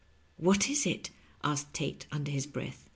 [0.47, 1.11] "What is it?"
[1.43, 2.89] asked Tate, under his breath.